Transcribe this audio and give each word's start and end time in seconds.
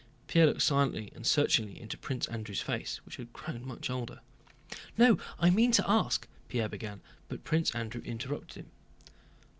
Pierre 0.25 0.47
looked 0.47 0.63
silently 0.63 1.11
and 1.13 1.27
searchingly 1.27 1.79
into 1.79 1.95
Prince 1.95 2.25
Andrew's 2.29 2.59
face, 2.61 2.99
which 3.05 3.17
had 3.17 3.31
grown 3.33 3.63
much 3.63 3.87
older. 3.87 4.21
"No, 4.97 5.19
I 5.37 5.51
meant 5.51 5.75
to 5.75 5.87
ask..." 5.87 6.27
Pierre 6.49 6.69
began, 6.69 7.01
but 7.29 7.43
Prince 7.43 7.69
Andrew 7.75 8.01
interrupted 8.03 8.65
him. 8.65 8.71